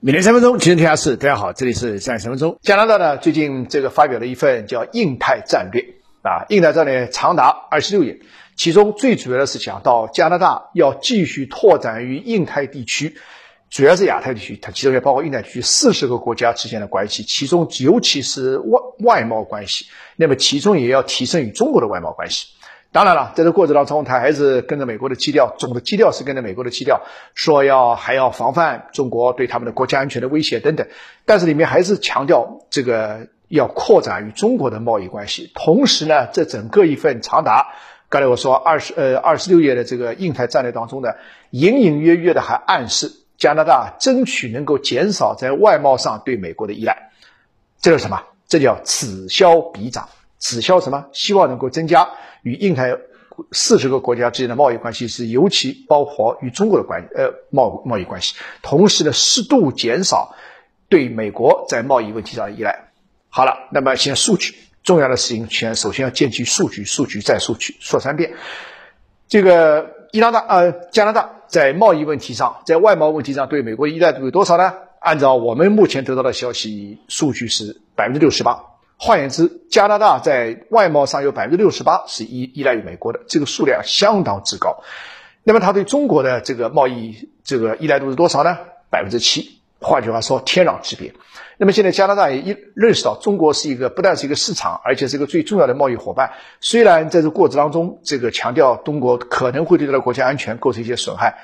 [0.00, 1.16] 每天三分钟，今天天下事。
[1.16, 2.56] 大家好，这里是三十分钟。
[2.62, 5.84] 加拿大呢，最近这个发表了一份叫印太战略
[6.22, 8.20] 啊，印太战略长达二十六页，
[8.54, 13.16] 其中最主要的是讲到加拿大要继续拓展于印太地区，
[13.70, 22.46] 主要是亚太地区，它其中也包括印太地区四十个国家之间的关系，其中尤其是外外贸关系，那么其中也要提升与中国的外贸关系。
[22.98, 27.02] 当然了，在这过程当中，他还是跟着美国的基调，总的基调是跟着美国的基调，
[27.32, 30.88] 说要还要防范中国对他们的国家安全的威胁等等。
[31.24, 35.52] 但是里面还是强调这个要扩展与中国的贸易关系。
[35.54, 37.68] 同时呢，这整个一份长达
[38.08, 41.10] 刚才我说二十呃二十六页的这个印太战略当中呢，
[41.50, 47.12] 隐隐约约的还暗示加拿大争取能够减少在外贸上对美国的依赖。
[47.80, 48.24] 这叫什么？
[48.48, 50.08] 这叫此消彼长。
[50.38, 51.06] 此消什么？
[51.12, 52.08] 希望能够增加
[52.42, 52.96] 与印太
[53.52, 58.34] 四十个国家之间的贸易关系，是尤其包括与中国的关呃贸贸易关系。
[58.62, 60.34] 同时呢，适度减少
[60.88, 62.90] 对美国在贸易问题上的依赖。
[63.28, 68.34] 好了，那么先数据重要的事情，先首先要建基数据，数据再数据，说三遍。
[69.28, 74.72] 这个加拿大呃加拿大在贸易问题上，在外贸问题上对美国依赖度有多少呢？
[75.00, 78.64] 按照我们目前得到的消息，数据是百分之六十八。
[79.00, 84.82] 换言之，加拿大在外贸上有百分之六十八是依依赖于美国的，这个数量相当之高。
[85.44, 88.58] 那么，它对中国的这个贸易这个依赖度是多少呢？
[88.90, 89.60] 百分之七。
[89.80, 91.14] 换句话说，天壤之别。
[91.56, 96.32] 那么，现在加拿大也一认识到，中国是一个不但是一个市场，而且是一个最重要的贸易伙伴。
[96.60, 101.38] 虽然在这过程当中，这个强调中国可能会对它的国家安全构成一些损害，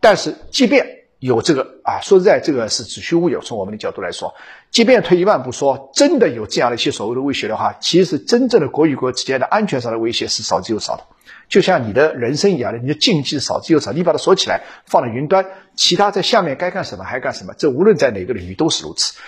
[0.00, 3.40] 但是即便有这个啊，说实在，这个是子虚乌有。
[3.40, 4.34] 从我们的角度来说，
[4.70, 11.04] 即便退一万步说，真的有这样的一些所谓的威胁的话，其实真正的国与国之间的安全上的威胁是少之又少的。
[11.48, 13.92] 就像你的人生一样的，你的禁忌少之又少。
[13.92, 15.44] 你把它锁起来，放在云端，
[15.76, 17.52] 其他在下面该干什么还干什么。
[17.58, 19.18] 这无论在哪个领域都是如此。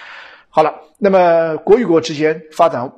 [0.49, 2.93] 好了，那么国与国之间发展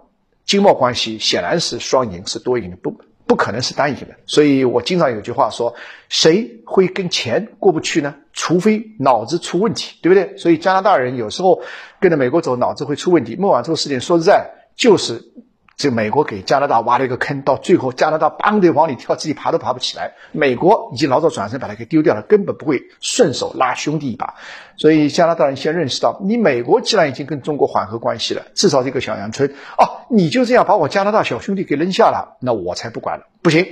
[0.44, 2.96] 经贸关系，显然是双赢，是多赢的，不。
[3.26, 5.74] 不可能是单赢的，所以我经常有句话说：
[6.10, 8.16] 谁会跟钱过不去呢？
[8.44, 10.36] 除非脑子出问题，对不对？
[10.36, 11.62] 所以加拿大人有时候
[11.98, 13.36] 跟着美国走，脑子会出问题。
[13.36, 15.32] 孟晚舟事件说实在就是。
[15.76, 20.12] 这美国给加拿大挖了一个坑，到最后加拿大梆的往里跳，自己爬都爬不起来。
[20.30, 24.34] 美国已经老早转身把它给丢掉了，根本不会顺手拉兄弟一把。
[24.76, 33.66] 所以加拿大人先认识到，你美国既然已经跟中国缓和关系了，至少是一个小阳春哦，你就这样把我加拿大小兄弟给扔下了，那我才不管了，不行。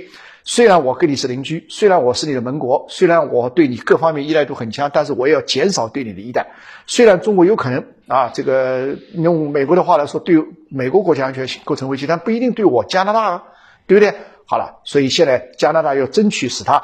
[0.45, 6.47] 虽然我跟你是邻居，虽然我是你的盟国，虽然我对你各方面依赖度很强，但是我也要减少对你的依赖。
[6.85, 10.35] 虽然中国有可能啊，这个用美国的话来说，对
[10.67, 13.43] 美国国家安全构成威胁，但不一定对我加拿大啊，
[13.87, 14.13] 对不对？
[14.45, 16.83] 好了，所以现在加拿大要争取使它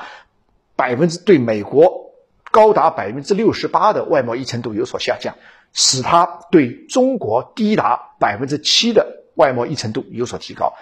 [0.77, 2.13] 百分之对美国
[2.51, 5.35] 高达百分之六十八的外贸依存度有所下降，
[5.73, 10.75] 使它对中国低达百分之七的外贸依存度有所提高。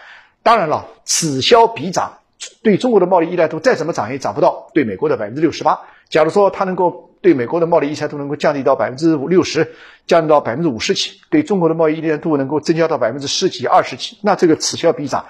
[0.43, 2.19] 当然了，此消彼长。
[2.63, 5.79] 对中国的贸易依赖度再怎么涨也涨不到对美国的百分之六十八。
[6.09, 9.73] 假如说它能够对美国的贸易依赖度能够降低到百分之五六十，
[10.05, 15.25] 降低到百分之五十几，对中国的贸易依赖度能够增加到百分之十几、二十几，那这个此消彼长，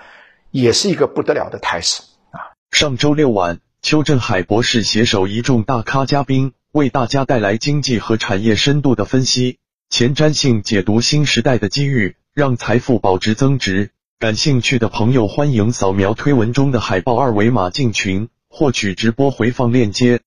[0.51, 2.53] 也是一个不得了的态势啊！
[2.71, 9.57] 上周六晚，邱振海博士携手一众大咖嘉宾，为大家带来经济和产业深度的分析，
[9.89, 13.89] 前瞻性解读新时代的机遇，让财富保值增值。
[14.19, 20.15] 感兴趣的朋友，欢迎扫描推文中的海报二维码进群，获取直播回放链接。